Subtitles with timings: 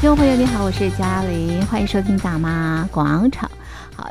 [0.00, 3.46] 听众朋友，你好，我是嘉玲，欢迎收听《大妈广场》。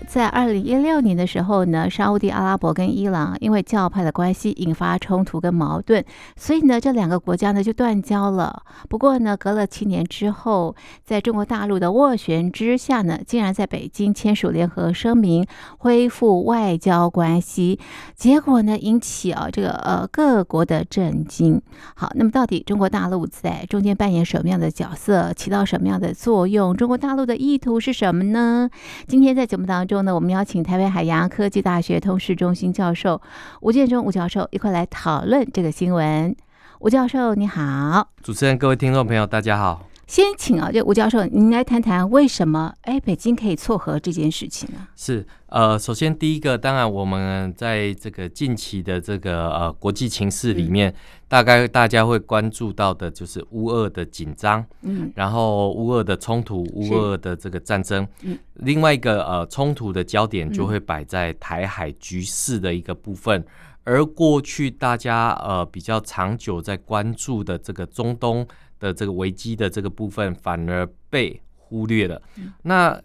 [0.08, 6.04] 在二零一六年的时候呢，沙乌地阿拉伯跟伊朗因为教派的关系引发冲突跟矛盾，
[6.36, 8.64] 所以呢，这两个国家呢就断交了。
[8.88, 15.46] 不过呢，隔了七年之后，在中国大陆的斡旋之下呢，竟然在北京签署联合声明，
[15.78, 17.80] 恢复外交关系。
[18.16, 21.62] 结果呢，引起啊这个呃各国的震惊。
[21.96, 26.76] 好，那么到底中国大陆在中间扮演什么样的角色，起到什么样的作用？
[26.76, 28.70] 中国大陆的意图是什么呢？
[29.08, 33.20] 今天在节目当中中呢，我们邀请台北海洋科技大学通识中心教授
[33.62, 36.36] 吴建中吴教授一块来讨论这个新闻。
[36.80, 39.89] 吴教授你好，主持人各位听众朋友大家好。
[40.10, 44.88] 先请啊，就吴教授您来谈谈为什么哎北京可以撮合这件事情呢？
[44.96, 50.96] 是呃，首先第一个，当然我们在这个近期的这个呃国际情势里面，嗯、
[51.28, 63.46] 大概大家会关注到的就是乌俄的紧张，嗯，然后乌俄的冲突，乌俄的这个战争，嗯，另外一个呃冲突的焦点就会摆在台海局势的一个部分，嗯、
[63.84, 68.48] 而过去大家呃比较长久在关注的这个中东。
[68.80, 72.22] 的这个危机的这个部分反而被忽略了。
[72.64, 73.02] 那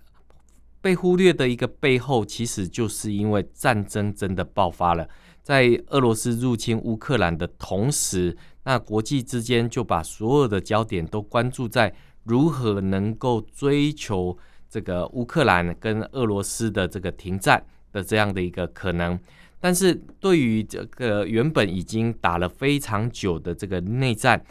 [0.81, 5.09] 被忽略的一个背后，其实就是因为战争真的爆发了。
[5.43, 14.37] 在俄罗斯入侵乌克兰的同时，那国际之间就把所有的焦点都关注在如何能够追求
[14.71, 19.19] 这个乌克兰跟俄罗斯的这个停战的这样的一个可能。
[19.61, 24.43] 但是对于这个原本已经打了非常久的这个内战，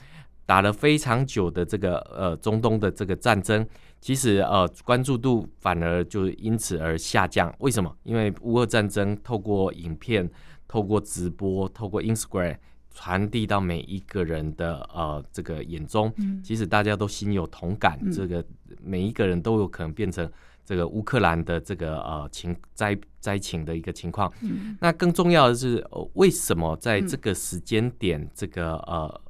[0.46, 3.66] 打了非常久的这个呃中东的这个战争，
[4.02, 7.54] 其实呃关注度反而就因此而下降。
[7.60, 7.96] 为什么？
[8.04, 10.30] 因为乌俄战争透过影片、
[10.68, 12.58] 透过直播、透过 Instagram
[12.92, 17.98] 传递到每一个人的呃这个眼中，嗯、其实大家都心有同感。
[18.02, 18.44] 嗯、这个
[18.82, 20.30] 每一个人都有可能变成
[20.66, 24.30] 这个乌克兰的这个呃情灾灾情的一个情况。
[24.42, 29.22] 嗯、那更重要的是，呃、为什么在这个时间点，这个呃。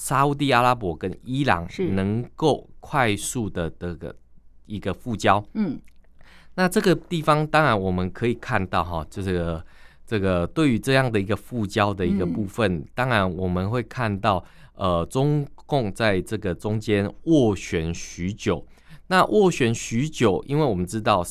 [0.00, 4.16] 沙乌地阿拉伯跟伊朗能够快速的这个
[4.64, 5.78] 一个复交，嗯，
[6.54, 9.62] 那这个地方当然我们可以看到哈，就这个
[10.06, 18.66] 这个对于这样的一个复交的一个部分，嗯、当然我们会看到，呃，中共在这个中间斡旋许久，
[19.08, 21.22] 那斡旋许久，因为我们知道。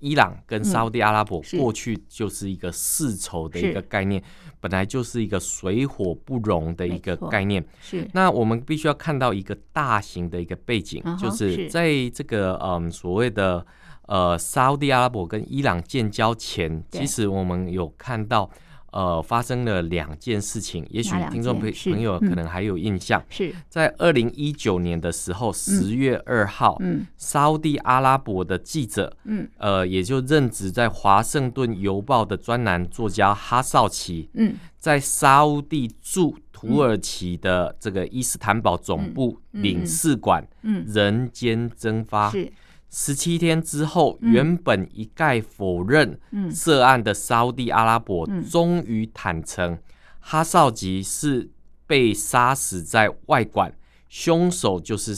[0.00, 4.22] 伊朗跟沙乌地阿拉伯过去就是一个世仇的一个概念，
[4.60, 7.64] 本来就是一个水火不容的一个概念。
[7.80, 13.66] 是，那我们必须要看到一个大型的一个背景，就是在这个嗯所谓的
[14.06, 18.50] 呃沙乌地阿拉伯跟伊朗建交前，其实我们有看到。
[18.90, 23.22] 呃，发生了两件事情，也许听众朋朋友可能还有印象。
[23.28, 23.54] 是。
[23.68, 42.30] 在二零一九年的时候，十月二号，嗯，沙乌地阿拉伯的记者，嗯，呃，也就任职在《华盛顿邮报》的专栏作家哈少奇，嗯，在沙乌地驻土耳其的这个伊斯坦堡总部领事馆，嗯，人间蒸发。
[42.30, 42.50] 是。
[42.90, 46.18] 十七天之后，原本一概否认
[46.50, 49.78] 涉案的沙乌地阿拉伯终于坦承，
[50.20, 51.50] 哈绍吉是
[51.86, 53.76] 被杀死在外馆，
[54.08, 55.14] 凶手就是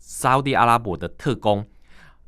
[0.00, 1.64] 沙乌地阿拉伯的特工，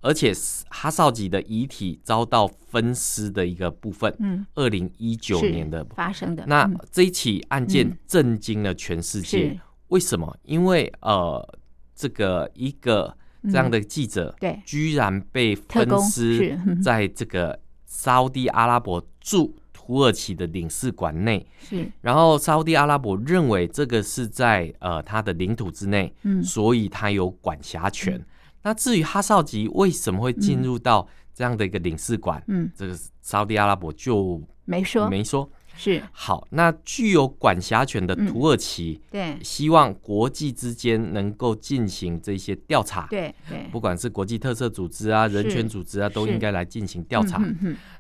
[0.01, 0.33] 而且
[0.69, 4.15] 哈绍吉的遗体遭到分尸的一个部分。
[4.21, 9.61] 嗯，二零一九年的发生的那这一起案件震惊了全世界。
[9.89, 10.39] 为什么？
[10.45, 11.59] 因为呃，
[11.97, 13.17] 这个一个。
[13.45, 21.91] 这样的记者，对，居然被分尸在这个沙乌地阿拉伯驻土耳其的领事馆内，是。
[22.01, 28.17] 然后沙乌地阿拉伯认为这个是在呃他的领土之内，嗯，所以他有管辖权。
[28.17, 28.27] 嗯、
[28.63, 35.51] 那至于哈绍吉为什么会进入到这样的一个领事馆，嗯，这个沙乌地阿拉伯就没说，没说。
[35.79, 36.03] 是。
[36.11, 47.41] 好，那具有管辖权的土耳其，嗯、对，希望国际之间能够进行这些调查，对对，不管是国际特色组织啊、人权组织啊，都应该来进行调查。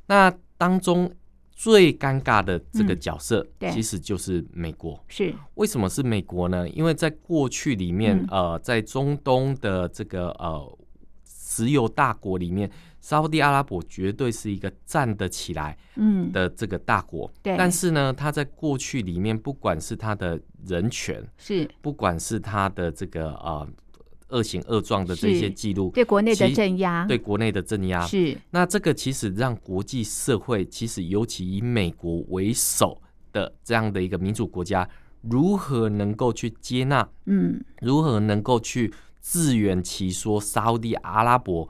[0.06, 1.08] 那当中
[1.52, 5.00] 最尴尬的这个角色，其实就是美国。
[5.06, 5.32] 是。
[5.54, 6.68] 为什么是美国呢？
[6.68, 10.78] 因为在过去里面，嗯、呃，在中东的这个呃
[11.24, 12.68] 石油大国里面。
[13.08, 15.74] 沙乌地阿拉伯绝对是一个站得起来
[16.30, 17.32] 的这个大国。
[17.42, 23.66] 但是呢，他在过去里面，不管是他的人权，是不管是他的这个呃
[24.28, 28.36] 恶行恶状的这些记录，对国内的镇压，对国内的镇压，是。
[28.50, 33.00] 那这个其实让国际社会，其实尤其以美国为首
[33.32, 34.86] 的这样的一个民主国家，
[35.22, 37.08] 如何能够去接纳？
[37.24, 38.92] 嗯，如何能够去？
[39.20, 41.68] 自圆其说，沙乌地阿拉伯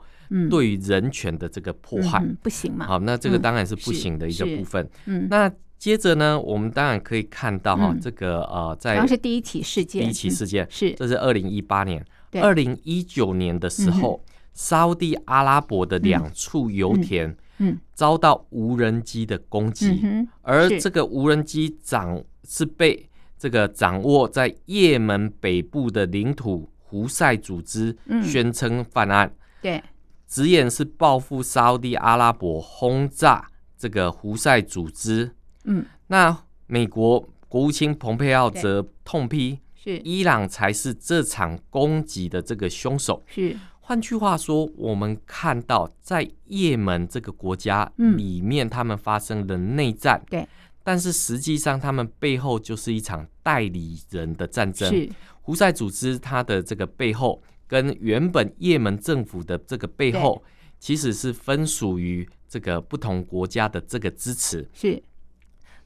[0.49, 2.85] 对于人权的这个迫害、嗯、不行嘛？
[2.85, 4.89] 好，那这个当然是不行的一个部分。
[5.05, 10.91] 嗯，那接着呢，我们当然可以看到哈，这个呃，在主要是第一起事件，第一起事件是。
[10.93, 14.23] 这是二零一八年，二零一九年的时候，
[14.53, 17.35] 沙乌地阿拉伯的两处油田。
[17.61, 23.05] 嗯，遭到无人机的攻击，嗯，而这个无人机掌是被
[23.37, 27.93] 这个掌握在也门北部的领土胡塞组织
[28.23, 29.83] 宣称犯案，嗯，对，
[30.29, 35.35] 直言是报复沙乌地阿拉伯轰炸这个胡塞组织。
[35.63, 43.23] 嗯，那美国国务卿蓬佩奥则痛批，是伊朗才是这场攻击的这个凶手。
[43.27, 43.57] 是。
[43.81, 50.21] 换句话说，我们看到在也门这个国家里面，他们发生了内战。
[50.25, 50.47] 嗯、对，
[50.83, 54.87] 但是实际上，他们背后就是一场代理人的战争。
[54.91, 55.09] 是
[55.41, 60.43] 胡塞组织，它的这个背后跟原本也门政府的这个背后，
[60.79, 64.67] 其实是分属于这个不同国家的这个支持。
[64.73, 65.01] 是，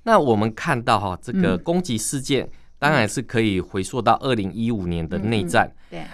[0.03, 2.49] 那我们看到哈，这个攻击事件
[2.79, 5.67] 当然是可以回溯到二零一五年的内战。
[5.67, 6.05] 嗯、对。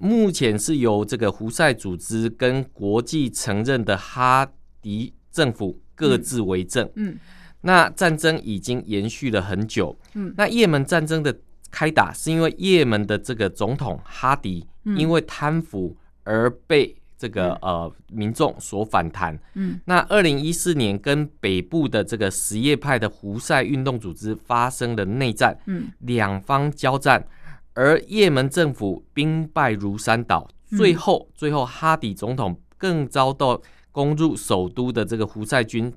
[0.00, 4.48] 目前是由这个胡塞组织跟国际承认的哈
[4.80, 6.84] 迪政府各自为政。
[6.94, 7.18] 嗯，嗯，
[7.62, 9.98] 那战争已经延续了很久。
[10.14, 11.36] 嗯，那也门战争的
[11.70, 14.66] 开打是因为也门的这个总统哈迪
[14.96, 19.38] 因为贪腐而被这个呃民众所反弹。
[19.54, 25.58] 嗯，那二零一四年跟北部的这个什叶派的胡塞运动组织发生了内战。
[25.66, 27.26] 嗯，两方交战。
[27.74, 33.60] 而也门政府兵败如山倒，最后，最后哈迪总统更遭到
[33.92, 35.92] 攻入首都的这个胡塞军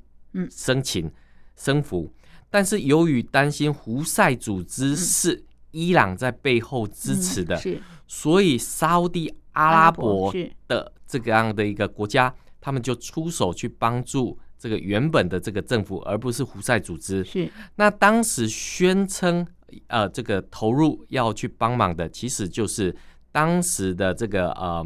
[0.52, 1.12] 生擒
[1.56, 2.14] 生俘。
[2.52, 10.34] 但是由于担心胡塞组织是伊朗在背后支持的，是所以沙乌地阿拉伯
[10.68, 17.24] 的这个样的一个国家，他们就出手去帮助这个原本的这个政府，而不是胡塞组织。
[17.24, 19.48] 是那当时宣称。
[19.88, 22.94] 呃，这个投入要去帮忙的，其实就是
[23.32, 24.86] 当时的这个呃，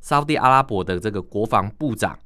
[0.00, 2.16] 沙乌地阿拉伯的这个国防部长。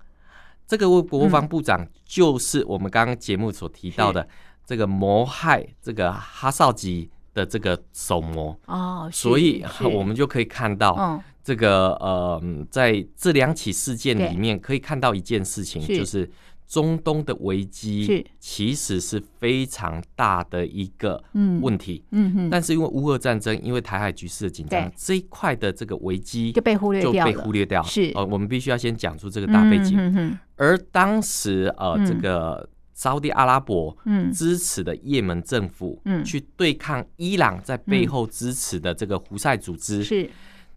[0.66, 4.28] 这个国防部长就是我们刚刚节目所提到的
[4.66, 9.10] 这个谋害这个哈绍吉的这个手模哦。
[9.12, 12.40] 所以 我们就可以看到，这个呃，
[12.70, 16.30] 在这两起事件里面，可以看到一件事情，就是。
[16.66, 21.22] 中东的危机其实是非常大的一个
[21.60, 27.82] 问题，嗯嗯，但是因为乌俄战争，因为台海局势的紧张，这一块的这个危机就被忽略掉，就被忽略掉。
[27.82, 30.38] 是，呃，我们必须要先讲出这个大背景。
[30.56, 33.94] 而当时呃，这个沙乌地阿拉伯
[34.32, 40.02] 支持的也门政府，嗯，去对抗伊朗在背后支持的这个胡塞组织。
[40.02, 40.30] 是，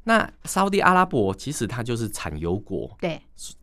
[0.04, 3.22] 那沙乌地阿拉伯其实它就是产油国，对，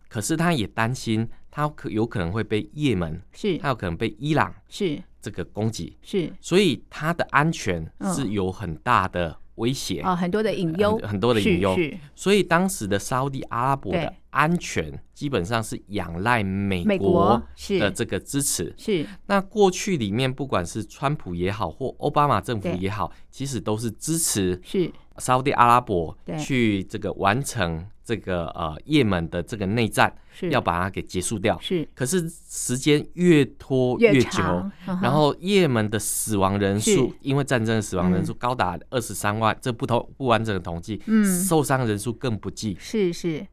[0.08, 1.28] 可是他也担心。
[1.56, 3.56] 他可有可能会被也门，是。
[3.58, 5.00] 他有可能被伊朗是。
[5.22, 6.32] 这个攻击，是。
[6.40, 11.76] 所以它的安全是有很大的威胁啊、哦，很多的隐忧，很多的隐忧。
[12.14, 17.40] 所以当时的沙乌地阿拉伯的安全基本上是仰赖美国
[17.78, 18.74] 的这个支持。
[18.76, 27.86] 是那过去里面不管是川普也好，或奥巴马政府也好，其实都是支持是沙乌地阿拉伯去这个完成。
[28.04, 30.14] 这个呃，也门的这个内战
[30.50, 31.88] 要把它给结束掉，是。
[31.94, 34.42] 可是时间越拖越久，
[34.86, 42.76] 越然后也门的死亡人数，因为战争的死亡人数高达二十三万，嗯、这不同不完整的统计，嗯，受伤人数更不计。
[42.78, 43.46] 是是。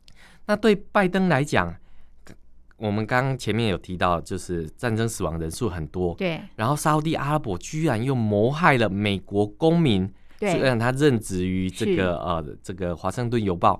[0.47, 1.73] 那对拜登来讲，
[2.75, 6.41] 我们刚刚前面有提到，就是战争死亡人数很多，对。
[6.57, 13.79] 然后沙乌地阿拉伯居然又谋害了美国公民，对，虽然他任职于这个呃这个华盛顿邮报。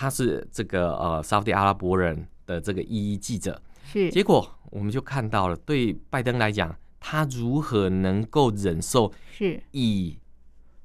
[0.00, 4.08] 他是这个呃，沙乌地阿拉伯人的这个异议记者，是。
[4.12, 9.60] 结果我们就看到了，对拜登来讲，他如何能够忍受是。
[9.72, 10.16] 以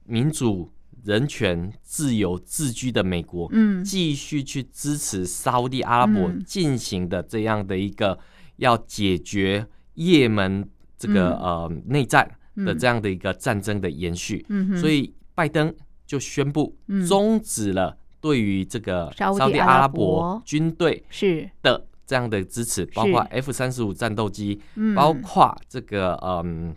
[0.05, 0.72] 民主、
[1.03, 8.17] 人权、自由自居的美国，嗯，继续去支持沙乌地阿拉伯进行的这样的一个
[8.55, 10.67] 要解决也门
[10.98, 15.72] 这个呃内战的这样的一个战争的延续，嗯，所以拜登
[16.08, 16.75] 就宣布
[17.08, 18.00] 终止了。
[18.23, 21.49] 对于这个沙乌地阿拉伯军队是。
[21.61, 24.61] 的这样的支持，包括 F 三十五战斗机，
[24.95, 26.73] 包括这个嗯，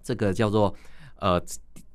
[0.00, 0.72] 这个叫做
[1.18, 1.42] 呃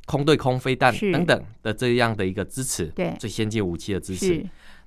[0.06, 3.16] 空对空飞弹等等的这样的一个支持，对。
[3.18, 4.46] 最先进武器的支持。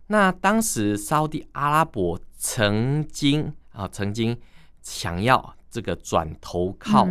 [0.08, 4.36] 那当时沙乌地阿拉伯曾经啊曾经
[4.82, 7.08] 想要这个转投靠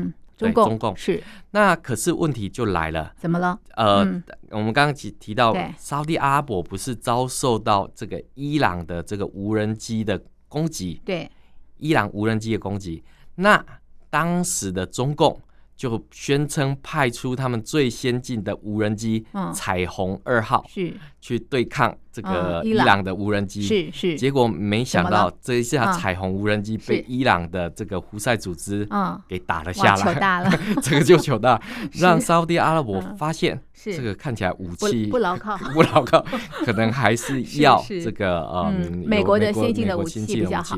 [0.51, 1.23] 中共，中共是。
[1.51, 3.59] 那可是问题就来了，怎么了？
[3.75, 11.01] 呃，嗯、我们刚刚提提到，沙地阿拉伯不是遭受到这个伊朗的这个无人机的攻击？
[11.05, 11.29] 对，
[11.77, 13.03] 伊朗无人机的攻击。
[13.35, 13.63] 那
[14.09, 15.39] 当时的中共。
[15.83, 20.93] 就宣称派出他们最先进的无人机“彩虹二号”是。
[21.19, 24.17] 去对抗这个伊朗的无人机，是是。
[24.17, 28.87] 结果没想到这一下“彩虹”无人机被伊朗的这个胡塞组织
[29.27, 30.51] 给打了下来，大了，
[30.83, 31.61] 这个就糗大，
[31.95, 36.23] 让沙地阿拉伯发现这个看起来武器不牢靠， 不牢靠，
[36.65, 38.71] 可能还是要这个呃
[39.05, 40.77] 美国的先进的武器比较好。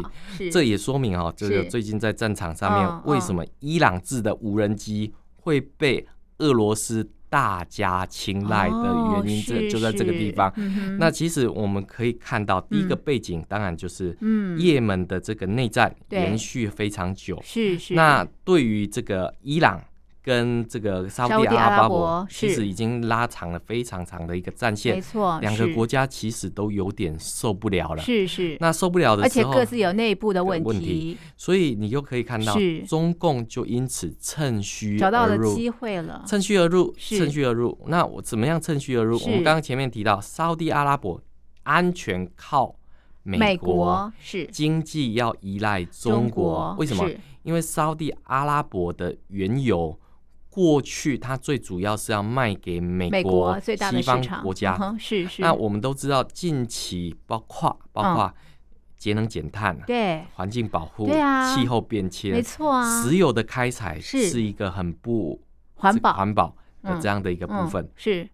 [0.52, 6.06] 这也说明哈，这个最近在战场上面为什么伊朗制的无人机机会被
[6.38, 10.54] 俄罗斯大家青睐的原因，这就在这个地方。
[11.00, 17.42] 那其实我们可以看到，第一个背景当然就是，嗯也门的这个内战延续非常久。
[17.44, 17.96] 是是。
[17.96, 19.84] 那对于这个伊朗。
[20.26, 28.58] 跟这个沙乌地阿拉伯其实已经拉长了非常长的一个战线，没错，两个国家其实都有点受不了了，是是。
[28.60, 37.78] 那受不了的时候，而且各自有内部的问题，问题，所以你就可以看到，中共就因此趁虚而入，找到了机会了，趁虚而入，趁虚而入。
[37.86, 39.20] 那我怎么样趁虚而入？
[39.22, 41.22] 我们刚刚前面提到，沙乌地阿拉伯
[41.62, 42.76] 安全靠
[43.22, 44.48] 美国，是。
[44.48, 47.08] 经济要依赖中国，为什么？
[47.44, 49.96] 因为沙乌地阿拉伯的原油。
[50.56, 55.42] 过去它最主要是要卖给美国西方国家，是是。
[55.42, 58.34] 那我们都知道，近期包括包括
[58.96, 63.04] 节能减碳，对环境保护，对啊，气候变迁，没错啊。
[63.04, 65.42] 石油的开采是一个很不
[65.74, 68.30] 环保环保的这样的一个部分，是。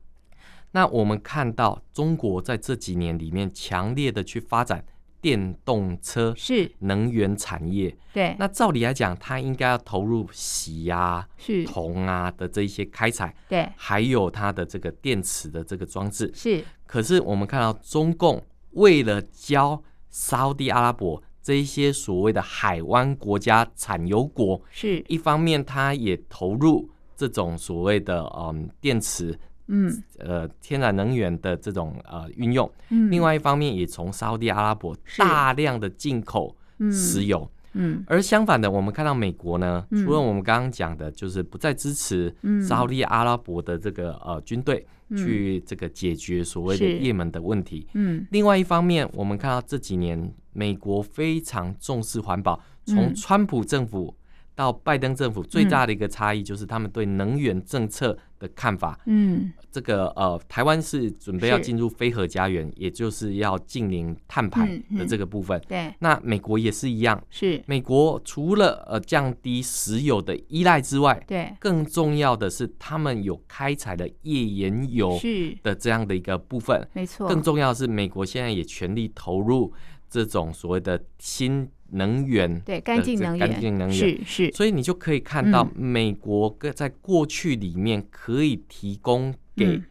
[0.74, 4.86] 那我们看到中国在这几年里面强烈的去发展。
[5.22, 8.36] 电动车是能源产业，对。
[8.40, 13.70] 那照理来讲，它应该要投入锡啊、是铜啊的这一些开采，对。
[13.76, 16.64] 还有它的这个电池的这个装置，是。
[16.88, 29.40] 可是我们看到中共为了教沙乌地阿拉伯这一些所谓的海湾国家产油国，是一方面，它也投入这种所谓的嗯电池。
[29.74, 36.54] 嗯，呃，天然能源的这种呃运用，嗯，另外一方面也从沙乌地阿拉伯大量的进口
[36.92, 42.34] 石油，嗯，嗯，而相反的，我们看到美国呢，嗯，除了我们刚刚讲的，就是不再支持
[42.68, 44.86] 沙乌地阿拉伯的这个呃军队
[45.16, 54.14] 去这个解决所谓的也门的问题，嗯，另外一方面，我们看到这几年美国非常重视环保，从川普政府
[54.62, 65.60] 到拜登政府，最大的一个差异就是他们对能源政策的看法，嗯，这个呃，台湾是准备要进入非核家园，也就是要进零碳排的这个部分。
[65.68, 67.62] 对，那美国也是一样，是。
[67.66, 75.20] 美国除了呃降低石油的依赖之外，对，更重要的是他们有开采的页岩油
[75.64, 77.28] 的这样的一个部分，没错。
[77.28, 79.74] 更重要的是，美国现在也全力投入
[80.10, 81.68] 这种所谓的新。
[81.92, 89.82] 能源对干净能源，干净能源是是，所以你就可以看到，美国在过去里面可以提供给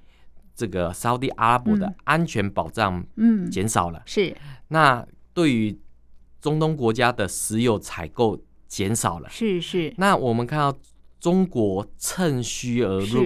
[0.54, 4.02] 这个沙乌地阿拉伯的安全保障，嗯，减少了。
[4.07, 4.37] 是。
[4.69, 5.78] 那对于
[6.40, 9.28] 中东国家的石油采购减少了。
[9.28, 9.92] 是是。
[9.97, 10.78] 那我们看到
[11.19, 13.25] 中国趁虚而入。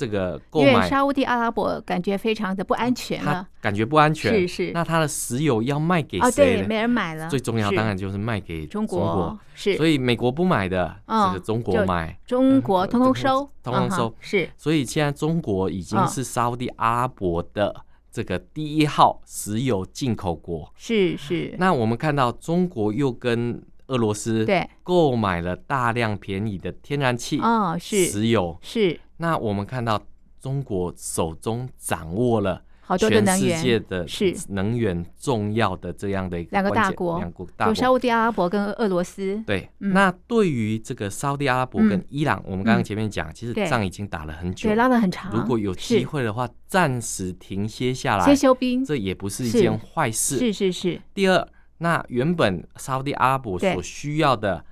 [0.00, 4.32] 这个购买，因为沙乌地阿拉伯感觉非常的不安全了，感觉不安全。
[4.32, 6.26] 是是，那它的石油要卖给谁？
[6.26, 7.28] 哦，对，没人买了。
[7.28, 9.38] 最重要当然就是卖给中国。
[9.54, 14.14] 是，所以美国不买的，这个中国买，中国通通收，通通收。
[14.20, 20.72] 是，所以现在中国已经是沙乌地阿拉伯的这个第一号石油进口国。
[20.76, 21.54] 是是。
[21.58, 28.98] 那我们看到中国又跟俄罗斯对购买了大量便宜的天然气哦，是石油是。
[29.20, 30.00] 那我们看到
[30.40, 34.06] 中国手中掌握了好多全世界的
[34.48, 39.36] 能源重要的这样的一个两个大国，两国大国，有沙乌地阿拉伯跟俄罗斯。
[39.46, 45.30] 对，那对于这个沙乌地阿拉伯跟伊朗，我们刚刚前面讲，其实仗已经打了很久，对，拉得很长。
[45.30, 50.38] 如果有机会的话，暂时停歇下来，先休兵，这也不是一件坏事。
[50.38, 50.98] 是是是。
[51.12, 51.46] 第二，
[51.76, 54.64] 那原本沙乌地阿拉伯所需要的。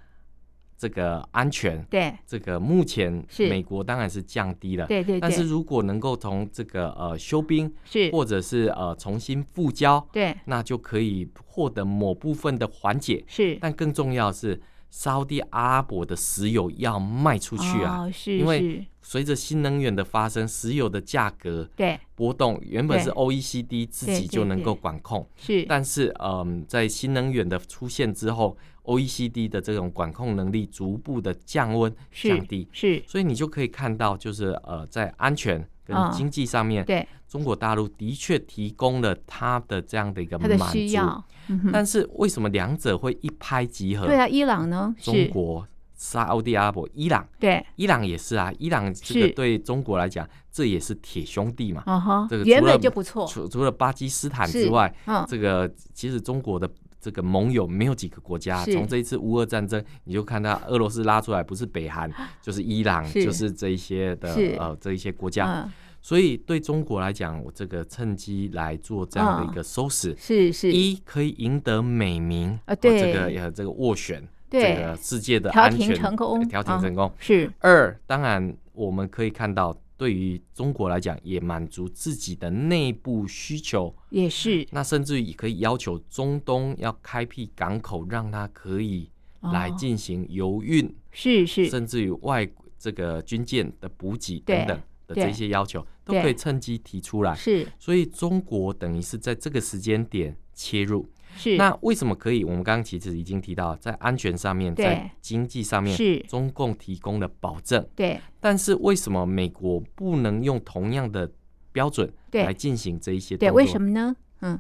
[0.79, 2.15] 这个安全，对。
[2.25, 5.19] 这个目前美国当然是降低了，对对。
[5.19, 8.09] 但是如果能够从这个呃休兵，是。
[8.13, 13.25] 或者是呃重新复交，对，那就可以获得某部分的缓解。
[13.27, 41.25] 是，但更重要的是，沙乌地阿拉伯的石油要卖出去啊，是，因为随着新能源的发生，石油的价格对波动，原本是 OECD 自己就能够管控，是，但是嗯，在新能源的出现之后，OECD 的这种管控能力逐步的降温降低，是，所以你就可以看到，就是呃，在安全跟经济上面，对中国大陆的确提供了它的这样的一个满足，
[41.73, 44.05] 但是为什么两者会一拍即合？
[44.05, 44.95] 对啊，伊朗呢？
[45.01, 45.67] 中国。
[45.99, 48.53] 沙乌地阿拉伯、伊朗，对，伊朗也是啊。
[48.61, 51.83] 伊朗这个对中国来讲，这也是铁兄弟嘛。
[52.31, 53.27] 这个原本就不错。
[53.27, 54.95] 除除了巴基斯坦之外，
[55.27, 58.65] 这个其实中国的这个盟友没有几个国家。
[58.65, 62.09] 从这一次乌俄战争，你就看到俄罗斯拉出来，不是北韩，
[62.41, 65.69] 就是伊朗，就是这一些的呃这一些国家。
[66.01, 74.23] 所以对中国来讲，我这个趁机来做这样的一个收拾，是是，一可以赢得美名啊，对这个呃这个斡旋。
[74.51, 77.99] 对这个世界的安全调停成功，调停成功、哦、是二。
[78.07, 84.67] 当然，我们可以看到，对于中国来讲，也满足自己的内部需求，也是。
[84.71, 91.69] 那甚至于可以要求中东要开辟港口，让它可以来进行油运，是是、哦。
[91.69, 97.35] 甚至于外这个军舰的补给等等的这些要求，都可以趁机提出来。
[97.35, 97.67] 是。
[97.79, 101.07] 所以中国等于是在这个时间点切入。
[101.37, 102.43] 是，那为什么可以？
[102.45, 107.87] 我们刚刚其实已经提到，在安全上面，在经济上面，是中共提供了保证。
[107.95, 111.31] 对，但是为什么美国不能用同样的
[111.73, 113.51] 标准来进行这一些动作？
[113.51, 114.17] 对，为什么呢？
[114.41, 114.59] 嗯，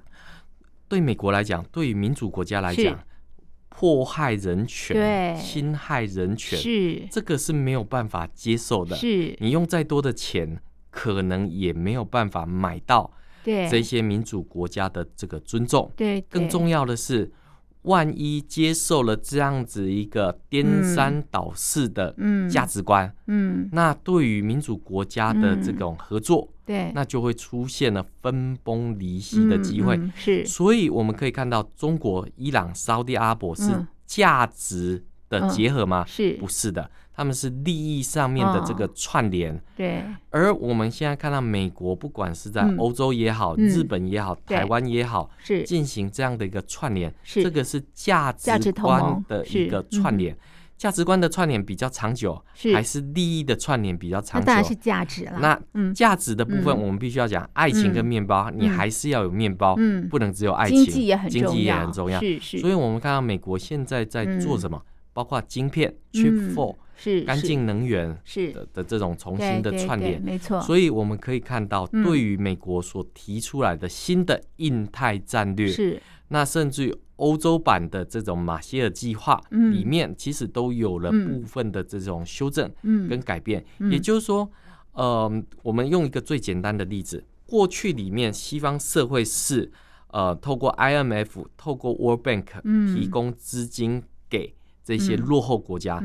[0.88, 2.98] 对美国来讲，对于民主国家来讲，
[3.68, 8.96] 迫害人权、侵害人权，是这个是没有办法接受的。
[8.96, 10.60] 是你用再多的钱，
[10.90, 13.12] 可能也没有办法买到。
[13.48, 13.66] 对。
[13.70, 17.32] 这些民主国家的这个尊重，对，更重要的是，
[17.82, 22.14] 万一接受了这样子一个颠三倒四的
[22.50, 29.98] 价值观，嗯，那对于民主国家的这种合作，对，那就会出现了分崩离析的机会。
[30.14, 36.04] 是，所以我们可以看到，中国、伊朗、沙乌地阿伯是价值的结合吗？
[36.06, 36.90] 是，不是的。
[37.14, 40.04] 他们是利益上面的这个串联，哦，对。
[40.30, 50.36] 而我们现在看到美国，不管是在欧洲也好，嗯、日本也好，嗯、台湾也好，是进行这样的一个串联，是这个是价值观的一个串联。
[50.76, 54.44] 价值观的串联比较长久，是还是利益的串联比较长久？
[54.44, 55.36] 那当然是价值了。
[55.40, 60.84] 那价值的部分，我们必须要讲爱情跟面包，嗯、你还是要有面包，嗯、不能只有爱情。
[60.84, 62.20] 经济也很重要，经济也很重要。
[62.20, 62.58] 是是。
[62.60, 64.80] 所以我们看到美国现在在做什么？
[64.80, 64.86] 嗯、
[65.18, 66.76] 包括晶片 Chip Four。
[67.00, 68.52] 是干净能源是。
[68.52, 70.60] 的的这种重新的串联，没错。
[70.60, 76.00] 所以我们可以看到，对于美国所提出来的新的印太战略，是。
[76.28, 82.68] 那甚至于欧洲版的这种马歇尔计划里面，其实都有了部分的这种修正
[83.08, 83.64] 跟改变。
[83.90, 84.48] 也就是说，
[84.92, 85.30] 呃，
[85.62, 89.70] 我们用一个最简单的例子，过去里面西方社会是
[90.08, 94.52] 呃透过 IMF、透过 World Bank 提供资金给
[94.88, 96.02] 这些落后国家。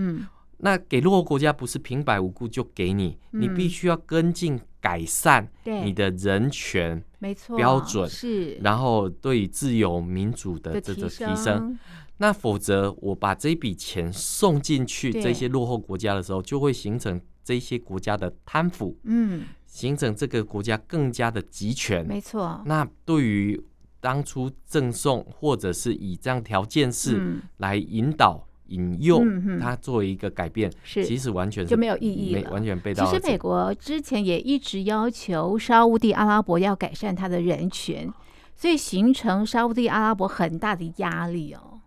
[0.57, 11.77] 那给落后国家不是平白无故就给你，嗯、你必须要跟进改善你的人权没错标准，是，然后对于自由民主的这个提升，
[12.17, 22.61] 那否则我把这笔钱送进去这些落后国家的时候，就会形成这些国家的贪腐，嗯，形成这个国家更加的集权，没错。
[22.65, 23.61] 那对于
[23.99, 28.47] 当初赠送或者是以这样条件式来引导。
[28.73, 29.21] 引诱
[29.61, 33.19] 它作为一个改变，是其实完全是就没有意义了，完全背道而驰。
[33.19, 38.11] 其实美国之前也一直要求沙乌地阿拉伯要改善它的人权，
[38.55, 41.79] 所以形成沙乌地阿拉伯很大的压力哦。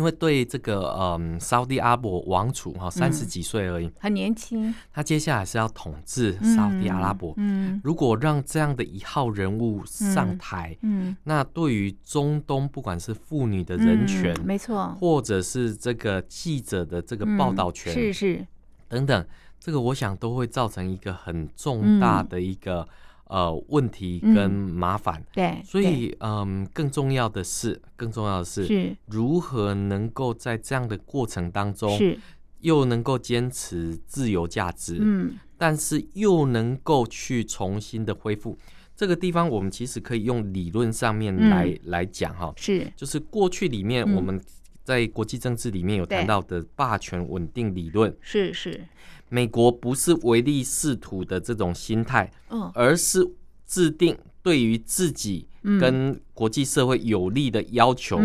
[0.00, 4.74] 因为对这个嗯，沙乌地阿拉伯王储哈三十几岁而已，很年轻。
[4.90, 7.34] 他接下来是要统治沙乌地阿拉伯。
[7.36, 18.46] 嗯，如果让这样的一号人物上台，嗯，那对于中东不管是妇女的人权，没错，或者是这个记者的这个报道权，是是
[18.88, 19.26] 等等，
[19.58, 22.88] 这个我想都会造成一个很重大的一个。
[23.30, 28.96] 呃，问题跟麻烦，嗯，对，所以嗯，更重要的是，更重要的是，是。
[29.06, 32.18] 如何能够在这样的过程当中，是。
[32.58, 38.58] 又能够坚持自由价值，嗯，但是又能够去重新的恢复。
[38.94, 42.92] 这个地方，我们其实可以用理论上面来、嗯、来讲哈，是。
[42.96, 44.38] 就是过去里面我们
[44.82, 48.84] 在国际政治里面有谈到的霸权稳定理论，是是。
[49.30, 52.30] 美国不是唯利是图的这种心态，
[52.74, 53.26] 而是
[53.66, 55.46] 制定对于自己
[55.80, 58.20] 跟国际社会有利的要求，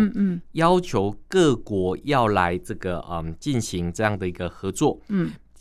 [0.52, 5.00] 要求各国要来这个嗯进行这样的一个合作，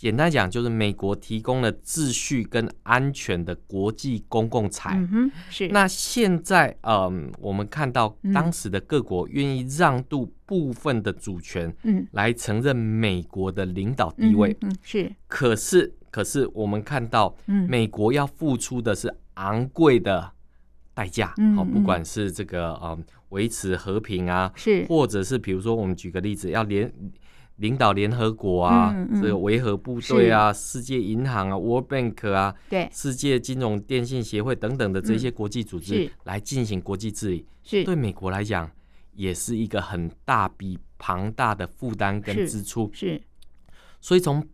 [0.06, 4.96] 简单讲，就是美国提供了秩序跟安全的国际公共财。
[5.12, 5.68] 嗯，是。
[5.70, 14.56] 那现在，嗯，我们看到当时的各国愿意让渡部分的主权，嗯，来承认美国的领导地位。
[14.62, 15.12] 嗯，是。
[15.28, 20.32] 可是，可是我们看到，嗯，美国要付出的是昂贵的
[20.94, 21.34] 代价。
[21.38, 26.94] 嗯，好，不管是这个，嗯，维持和平啊，是，或者是比如说，我们举个例子，要连。
[27.58, 37.84] 领导联合国啊，嗯嗯、这个维和部队啊，世界银行啊，World Bank 啊，对，世界金融电信协会等等的这些国际组织来进行国际治理，是。
[37.84, 38.70] 对美国来讲
[39.13, 42.89] 也是一个很大笔庞大的负担跟支出。
[42.94, 43.22] 是，是
[44.02, 44.46] 所以从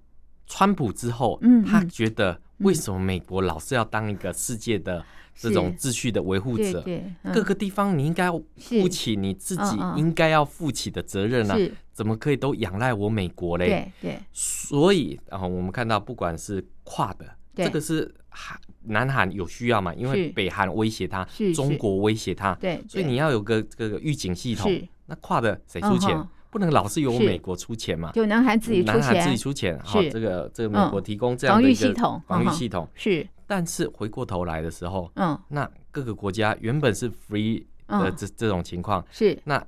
[0.45, 5.03] 川普之后，他觉得为什么美国老是要当一个世界的
[5.35, 6.83] 这种秩序的维护者？
[6.85, 11.57] 嗯、各个地方你应该要负起你自己应该要负起的责任啊。
[11.93, 13.67] 怎么可以都仰赖我美国嘞？
[13.67, 19.93] 对对，所以然后我们看到，不管是跨的，这个是韩南韩有需要嘛？
[19.93, 24.71] 因为北韩威胁他，中国威胁他，对，所以你要有个这个预警系统。
[25.05, 26.17] 那跨的谁出钱？
[26.51, 28.11] 不能老是由美国出钱嘛？
[28.11, 29.79] 就南韩自己出钱，南韩自己出钱。
[29.83, 32.87] 好，这个这个美国提供这样的一个防御系统，防御系统。
[32.93, 33.27] 是。
[33.47, 39.35] 但是回过头来的时候，嗯，那各个国家原本是 free 的这这种情况是。
[39.45, 39.65] 那。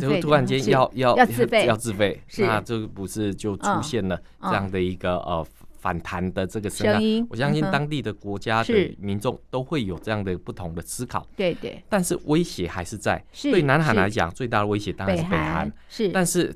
[0.00, 5.46] 就突然间要要要自费，要自费， 那这不是就出现了这样的一个呃
[5.86, 7.24] 反弹的这个声音？
[7.30, 11.24] 我相信当地的国家的民众都会有这样的不同的思考。
[11.36, 11.80] 对对。
[11.88, 13.24] 但是威胁还是在。
[13.40, 15.72] 对南韩来讲，最大的威胁当然是北韩。
[15.88, 16.08] 是。
[16.08, 16.52] 但是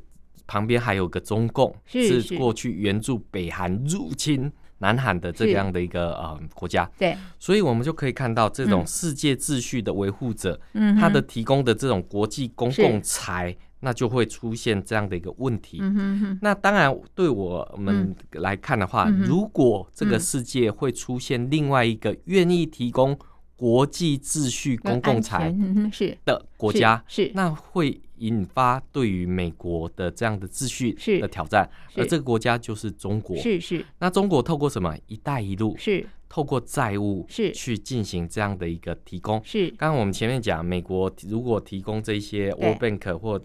[0.49, 4.51] 旁边还有个中共，是过去援助北韩入侵。
[4.83, 15.79] 南韩的这样的一个呃国家，对，所以我们就可以看到这种世界秩序的维护者，嗯，他的提供的这种国际公共财，那就会出现这样的一个问题。
[15.81, 16.39] 嗯哼哼。
[16.41, 23.19] 那当然，对我们来看的话，如果这个世界会出现另外一个愿意提供
[23.57, 25.55] 国际秩序公共财
[25.93, 28.01] 是的国家，是那会。
[28.21, 31.67] 引发对于美国的这样的秩序的挑战，
[31.97, 33.35] 而这个国家就是中国。
[33.39, 33.83] 是是。
[33.99, 39.43] 那中国透过什么？“一带一路”是透过债务是去进行这样的一个提供。
[39.45, 39.69] 是。
[39.73, 43.39] 刚刚我们前面讲，美国如果提供这些 World Bank 或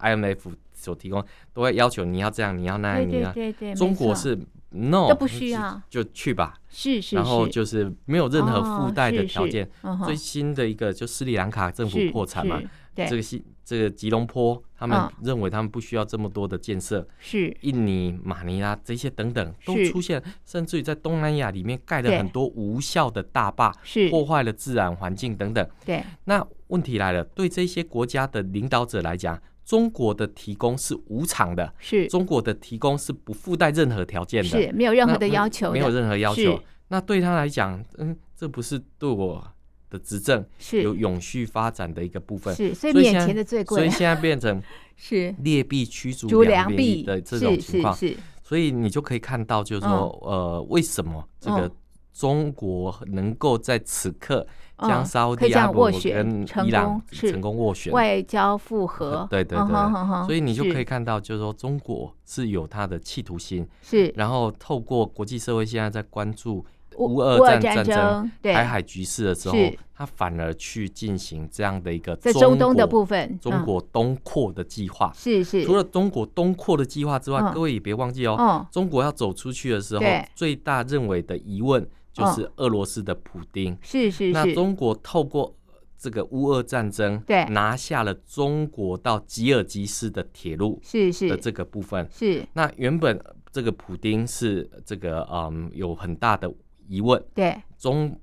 [0.00, 3.32] IMF 所提供，都会要求你要这样，你要那样，你要。
[3.32, 3.74] 对对对。
[3.74, 4.36] 中国是
[4.70, 6.60] No 都不需要，就去吧。
[6.68, 7.14] 是是。
[7.14, 9.70] 然后就是没有任何附带的条件。
[10.04, 12.60] 最新的一个就斯里兰卡政府破产嘛。
[12.96, 17.04] 这个是这个吉隆坡，他们认为他们不需要这么多的建设。
[17.18, 25.68] 是印尼、马尼拉这些等等都出现，甚至于在东南亚里面盖了很多无效的大坝，是破坏了自然环境等等。
[25.84, 36.62] 对，那问题来了，对这些国家的领导者来讲，中国的提供是无偿的，是中国的提供是不附带任何条件的，是没有任何的要求，没有任何要求。
[36.86, 39.44] 那对他来讲，嗯，这不是对我。
[39.90, 40.82] 的执政是。
[40.82, 44.62] 有永续发展的一个部分，是所以免钱的最贵，所以现在变成
[44.96, 45.34] 是。
[45.40, 47.02] 劣币驱逐良币。
[47.02, 51.70] 的这种情况，是，所以你就可以看到，就是说，呃，为什么这个
[52.12, 54.46] 中国能够在此刻
[54.78, 66.64] 将沙乌地阿拉伯跟伊朗成功斡旋，外交复合， 对对对，所以你就可以看到，就是说中国是有它的企图心，是，然后透过国际社会现在在关注。
[66.98, 69.56] 乌俄战战争、台海局势的时候，
[69.94, 75.12] 他反而去进行这样的一个在中东的部分，中国东扩的计划。
[75.14, 75.64] 是是。
[75.64, 80.04] 除了中国东扩的计划之外，各位也别忘记哦，中国要走出去的时候，
[80.34, 83.76] 最大认为的疑问就是俄罗斯的普丁。
[83.82, 84.32] 是是是。
[84.32, 85.54] 那中国透过
[85.96, 92.06] 这个乌俄战争，对，拿下了中国到吉尔吉斯的铁路，是是的这个部分。
[92.12, 92.46] 是。
[92.52, 93.18] 那原本
[93.50, 96.52] 这个普丁是这个嗯有很大的。
[96.88, 98.18] 疑问对中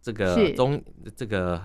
[0.00, 0.82] 这个中
[1.16, 1.62] 这个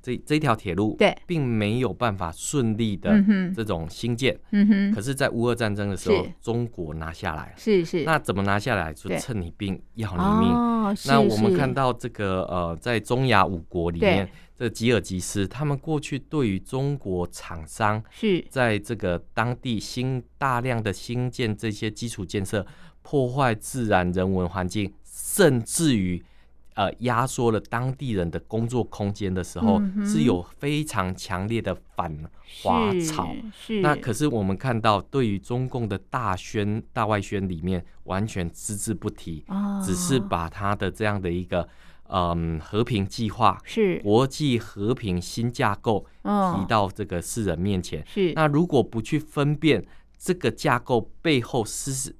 [0.00, 3.12] 这这条铁路对，并没有办法顺利的
[3.54, 4.92] 这种兴建，嗯哼。
[4.92, 8.02] 可是，在乌俄战争的时候，中国拿下来是是。
[8.02, 8.92] 那怎么拿下来？
[8.92, 10.96] 就趁你病要你命。
[11.06, 22.66] 那我们看到这个呃，在中亚五国里面，这吉尔吉斯他们过去对于中国厂商是在这个当地新大量的新建这些基础建设，
[23.02, 24.92] 破坏自然人文环境。
[25.32, 26.22] 甚至于，
[26.74, 32.14] 呃，压缩了当地人的工作空间的时候，嗯、是有非常强烈的反
[32.62, 33.34] 华潮。
[33.50, 41.66] 是，那可是我们看到，对于中共的大宣、大外宣里面，完全只字不提，哦、只是把他的这样的一个
[42.08, 48.04] 嗯和平计划，是国际和平新架构提到这个世人面前。
[48.06, 49.82] 是，那如果不去分辨
[50.18, 52.14] 这个架构背后是。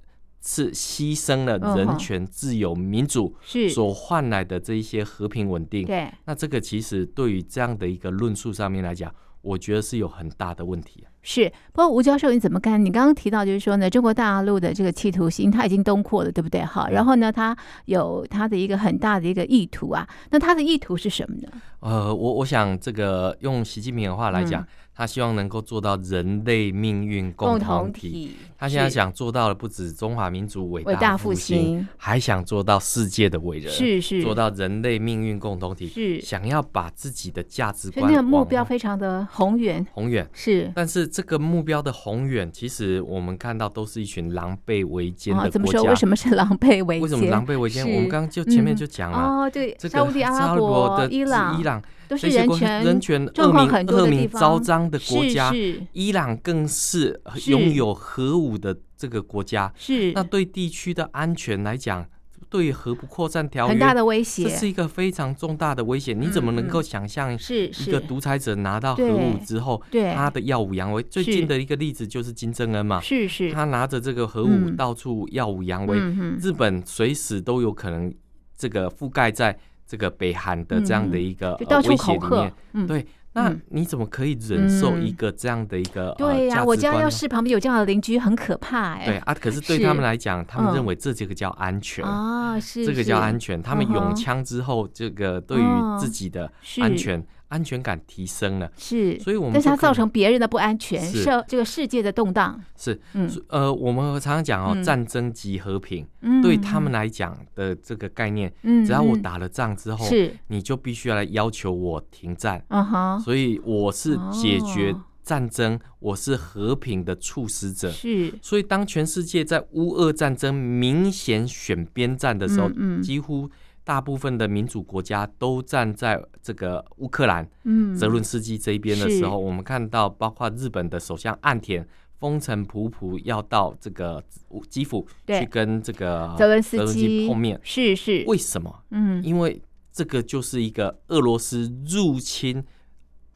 [0.45, 5.87] 是牺牲了人权、自由、民主是所换来的这一些和平稳定。
[5.87, 11.05] 对，那这个其实对于这样的一个论述上面来讲，我觉得是有很大的问题。
[11.23, 12.85] 是，不过吴教授你怎么看？
[12.85, 16.65] 你刚刚提到就是说呢，中国大陆的这个企图心，它已经东扩了，对不对？
[16.65, 20.05] 好，然后呢，它有它的一个很大的一个意图啊。
[20.31, 21.49] 那它的意图是什么呢？
[21.79, 24.61] 呃，我我想这个用习近平的话来讲。
[24.61, 28.37] 嗯他希望能够做到人类命运共同体。
[28.63, 35.89] 他现在想做到的不止中华民族伟大复兴，还想做到世界的伟人，是是，做到人类命运共同体。
[35.89, 40.71] 是想要把自己的价值观，那个目标非常的宏远，宏远是。
[40.77, 45.51] 但是这个目标的宏远，其实我们看到都是一群狼狈为奸的国家。
[45.51, 45.83] 怎么说？
[45.83, 47.03] 为什么是狼狈为奸？
[47.03, 47.85] 为什么狼狈为奸？
[47.85, 51.83] 我们刚刚就前面就讲了哦，对，这个沙乌地阿拉伯的伊朗，伊朗。
[52.09, 59.73] 都是人权人权恶名恶名昭彰的国家，是是，伊朗更是拥有核武的这个国家。
[59.77, 62.07] 是那对地区的安全来讲，
[62.49, 66.13] 对核不扩散条约很大的威胁，这是一个非常重大的威胁。
[66.13, 71.03] 你怎么能够想象是一个独裁者拿到核武之后，对他的耀武扬威？
[71.03, 75.99] 最近的一个例子就是金正恩嘛，是是，他拿着这个核武到处耀武扬威，
[76.41, 78.13] 日本随时都有可能
[78.57, 79.59] 这个覆盖在。
[79.85, 81.55] 这个北韩的这样的一个
[81.87, 86.15] 威胁里面，对，那你怎么可以忍受一个这样的一个？
[86.19, 89.05] 对呀，我家要是旁边有这样的邻居，很可怕哎。
[89.07, 93.63] 对啊，可是对他们来讲，他们认为这这个叫安全啊，是这个叫安全。
[93.63, 95.67] 他们拥枪之后，这个对于
[95.99, 97.25] 自己的安全。
[97.53, 101.23] 安全感提升了，是，所以我们但是它造成别人的不安全，是。
[101.47, 106.07] 这个世界的动荡，是，嗯，呃，我们常常讲哦，战争即和平，
[106.43, 108.51] 对他们来讲的这个概念，
[108.87, 122.71] 只要我打了仗之后，是，你就必须要来要求我停战，嗯哼，所以我是解决战争，我是和平的促使者，是，所以当全世界在乌俄战争明显选边站的时候，
[123.03, 123.51] 几乎。
[123.85, 131.85] 大部分的民主国家都站在这个乌克兰、嗯，泽伦斯基这一边的时候，我们看到，包括日本的首相岸田
[132.21, 134.23] 风尘仆仆要到这个
[134.71, 138.85] 基辅去跟这个泽伦斯基碰面，是是，为什么？
[138.91, 139.61] 嗯，因为
[139.93, 142.65] 这个就是一个俄罗斯入侵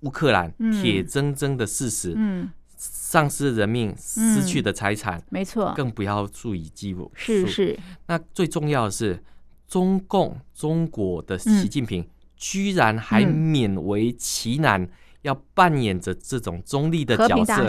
[0.02, 7.76] 乌克兰铁铮铮的事实，嗯，丧失人命、失去的财产，没错，更不要数以计数，是是。
[8.06, 9.20] 那最重要的是。
[9.66, 14.88] 中共中国的习近平居然还勉为其难
[15.22, 17.66] 要扮演着这种中立的角色，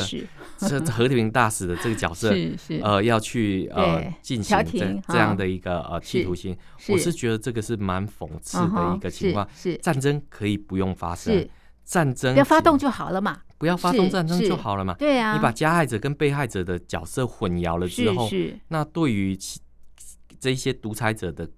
[0.68, 6.56] 这和平大使的这个角色，是呃，要去呃进行这这样的一个呃企图心，
[6.90, 9.48] 我是觉得这个是蛮讽刺的一个情况。
[9.56, 11.50] 是战争可以不用发生，
[11.84, 14.94] 战争不要发动就好了嘛，不要发动战争就好了嘛。
[14.94, 18.30] 对啊，你把加害者跟被害者的角色混淆了之后，
[18.68, 19.36] 那对于
[20.40, 21.50] 这些独裁者的。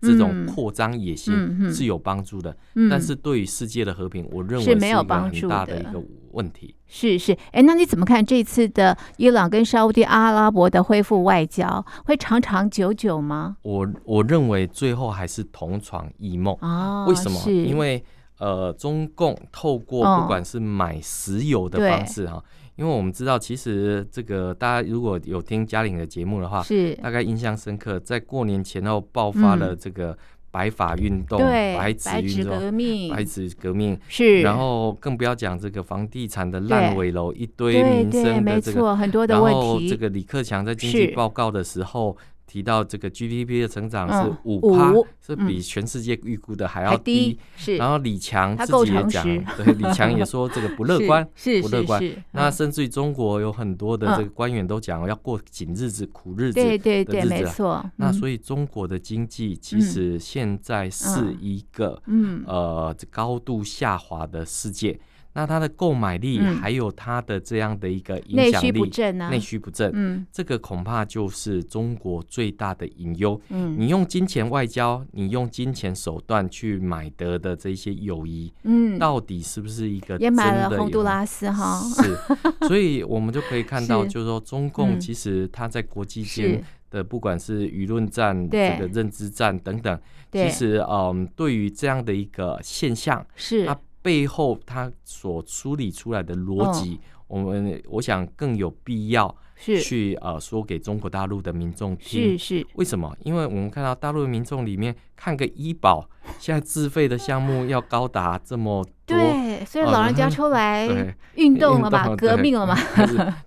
[0.00, 6.74] 这种扩张野心是有帮助的，嗯嗯、但是对于世界的和平，我认为是没有帮助很大的一个问题。
[6.86, 13.56] 是是，哎，那你怎么看这次的伊朗跟沙乌地阿拉伯的恢复外交，会长长久久吗？
[13.62, 17.04] 我我认为最后还是同床异梦啊？
[17.06, 17.40] 为什么？
[17.50, 18.02] 因为
[18.38, 22.34] 呃，中共透过不管是买石油的方式哈。
[22.34, 22.44] 哦
[22.78, 30.16] 因为我们知道，其实这个大家如果有听嘉玲的节目的话，是大概印象深刻，在过年前后爆发了这个
[30.52, 42.16] 白发运动、嗯、白纸运动、革命、白纸革命，是，然后更不要讲这个房地产的烂尾楼，一堆民生的这个，很多的问题，然后这个李克强在经济报告的时候。
[42.48, 47.38] 提到这个 GDP 的成长是五趴，是比全世界预估的还要低。
[47.56, 49.24] 是，然后李强自己也讲，
[49.56, 52.02] 对，李强也说这个不乐观，是不乐观。
[52.32, 57.84] 那甚至于中国有很多的这个官员都讲要过紧日子、苦日子，对对对，没错。
[57.96, 62.02] 那所以中国的经济其实现在是一个
[62.46, 64.98] 呃高度下滑的世界。
[65.38, 73.40] 那它的购买力，还有它的这样的一个影响力，内需不振啊，内需不振，嗯，这个恐怕就是中国最大的隐忧。
[73.50, 80.24] 嗯，你用金钱外交，你用金钱手段去买得的这些友谊，嗯，到底是不是一个真的？
[80.24, 82.18] 也买了洪都拉斯哈，是，
[82.66, 89.96] 所以我们就可以看到，就是说中共其实它在国际间的不管是舆论战、这个认知战等等，
[90.32, 93.68] 其实嗯，对于这样的一个现象是。
[94.02, 102.38] 背后他所梳理出来的逻辑，哦、我们我想更有必要去呃说给中国大陆的民众听。
[102.38, 103.16] 是是，为什么？
[103.24, 110.86] 因为我们看到大陆的民众里面看个医保现在自费的项目要高达这么多，对，所以老人家出来
[111.34, 112.76] 运动了嘛， 革命了嘛，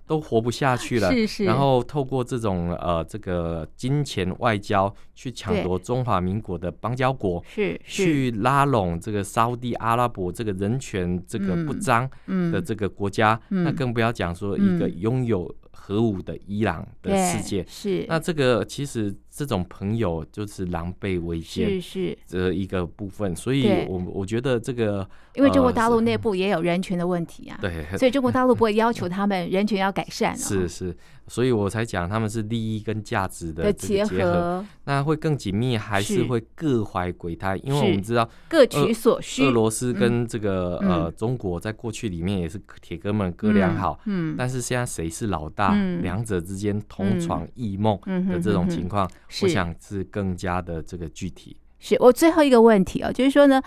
[0.06, 1.10] 都活不下去了。
[1.14, 1.44] 是是。
[1.44, 15.54] 然后透过这种呃这个金钱外交去抢夺中华民国的邦交国，是去拉拢这个沙乌地阿拉伯这个人权这个不彰的这个国家，那更不要讲说一个拥有。
[15.84, 17.64] 核武的伊朗的世界。
[17.68, 22.18] 是，那这个其实这种朋友就是狼狈为奸，是是。
[22.26, 30.94] 这一个部分，所以我我觉得这个，因为中国大陆内部也有人权的问题啊，对，所以中国大陆不会要求 他们人权要改善，是是。
[31.28, 37.56] 所以我才讲他们是利益跟价值的结合，那会更紧密，还是会各怀鬼胎？
[37.62, 39.44] 因为我们知道各取所需。
[39.44, 45.72] 俄罗斯跟这个呃中国在过去里面也是铁哥们哥俩好，嗯，但是现在谁是老大？
[46.02, 47.96] 两者之间同床异梦
[48.28, 49.08] 的这种情况，
[49.40, 51.56] 我想是更加的这个具体。
[51.78, 53.62] 是我最后一个问题啊，就是说呢。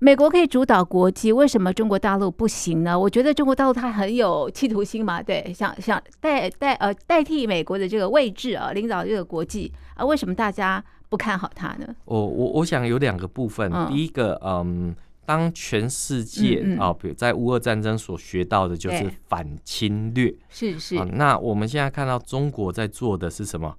[0.00, 2.98] 美国可以主导国际，为什么中国大陆不行呢？
[2.98, 11.86] 我觉得中国大陆它很有企图心嘛，对，想想代代呃代替美国的这个位置啊，领导这个国际啊，为什么大家不看好它呢？
[12.04, 23.74] 我我我想有两个部分，嗯、第一个，嗯，当全世界嗯嗯啊，比如在乌俄战争所学到的就是反侵略，是是、啊，那我们现在看到中国在做的是什么？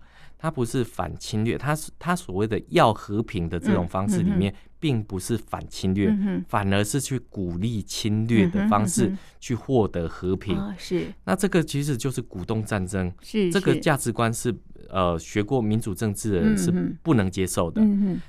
[0.45, 4.51] 它不是反侵略，它是它所谓的要和平的这种方式里面。
[4.51, 6.15] 嗯嗯并不是反侵略，
[6.47, 10.57] 反而是去鼓励侵略的方式去获得和平。
[10.77, 13.11] 是，那这个其实就是鼓动战争。
[13.21, 14.53] 是，这个价值观是
[14.89, 17.81] 呃学过民主政治的人是不能接受的。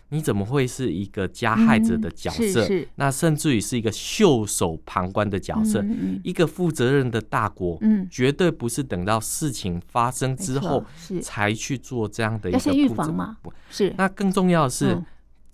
[0.09, 2.67] 你怎么会是一个加害者的角色？
[2.95, 5.85] 那甚至于是一个袖手旁观的角色。
[6.25, 10.85] 一个负责任的大国，嗯绝对不是等到事情发生之后
[11.21, 13.37] 才去做这样的一个预防嘛。
[13.69, 14.97] 是，那更重要的是。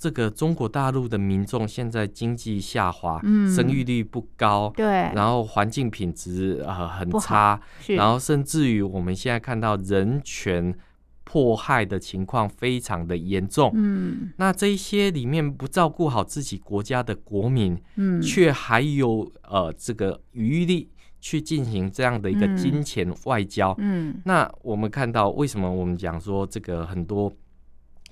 [0.03, 4.85] 这个中国大陆的民众现在经济下滑，嗯、生育率不高，对，
[5.15, 10.77] 然后环境品质呃很差，然后甚至于我们现在看到人权
[11.23, 27.33] 迫害的情况非常的严重，嗯，那这一些里面不照顾好自己国家的国民，嗯，却还有呃这个余力去进行这样的一个金钱外交，嗯，嗯，那我们看到为什么我们讲说这个很多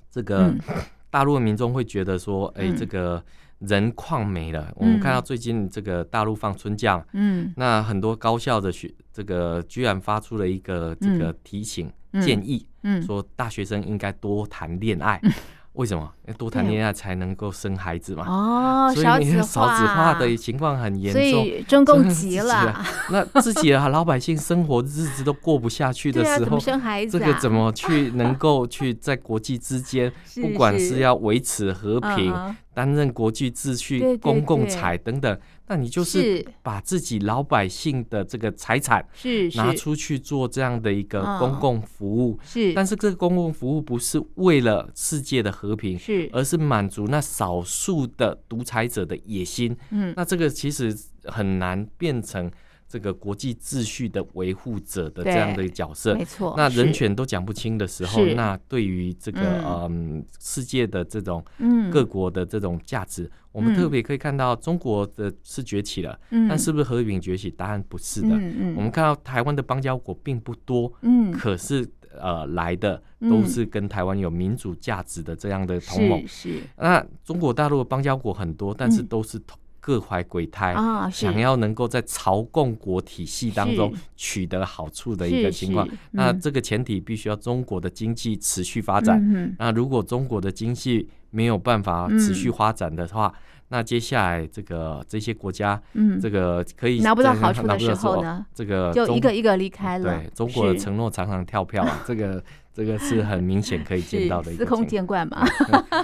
[0.08, 0.46] 这个。
[0.46, 0.60] 嗯
[1.10, 3.22] 大陆的民众会觉得说：“哎、欸，这个
[3.58, 4.66] 人矿没了。
[4.70, 11.92] 嗯”我们看到最近这个大陆放春假，嗯，那很多高校的学这个居然发出了一个这个提醒
[12.22, 15.20] 建议，嗯，说大学生应该多谈恋爱。
[15.72, 16.12] 嗯为什么？
[16.36, 18.24] 多谈恋爱才能够生孩子嘛？
[18.26, 22.84] 哦，所以你看少子化的情况很严重，所以中共急了。
[23.10, 32.34] 那自己的老百姓生活日子都过不下去的时候，生孩子，这个怎么去能够去在国际之间， 不管是要维持和平，
[32.74, 35.38] 担任国际秩序、公共财等等。
[35.70, 49.76] 那你就是把自己老百姓的这个财产是拿出去做这样的一个公共服务，是，但是这个公共服务不是为了世界的和平，是，而是满足那少数的独裁者的野心。
[49.90, 50.92] 嗯，那这个其实
[51.24, 52.50] 很难变成。
[52.90, 56.54] 这个国际秩序的维护者的这样的角色，没错。
[56.56, 61.44] 那人权都讲不清的时候，那对于这个嗯世界的这种
[61.92, 67.48] 各国的这种价值，我们特别可以看到中国的是崛起了，但是不是和平崛起？
[67.48, 68.30] 答案不是的。
[68.74, 76.26] 我们看到台湾的邦交国并不多，嗯，可是呃来的都是跟台湾有民主价值的这样的同盟。
[76.26, 76.60] 是。
[76.76, 79.59] 那中国大陆的邦交国很多，但是都是同。
[79.80, 80.74] 各怀鬼胎，
[81.10, 85.88] 想要能够在朝贡国体系当中取得好处的一个情况。
[86.12, 89.56] 那这个前提必须要中国的经济持续发展。
[89.58, 93.32] 那如果中国的经济没有办法持续发展的话，
[93.68, 95.80] 那接下来这个这些国家，
[96.20, 100.04] 这个可以拿不到好处的时候呢，这个就一个一个离开了。
[100.04, 102.42] 对，中国的承诺常常跳票， 这个。
[102.74, 105.46] 这个是很明显可以见到的一个司空见惯嘛。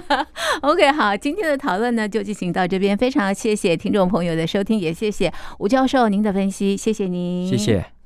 [0.61, 7.96] OK，好，今天的讨论呢就进行到这边，非常谢谢听众朋友的收听，也谢谢吴教授您的分析，谢谢您，谢谢。